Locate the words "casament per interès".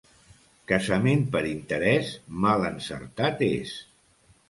0.71-2.17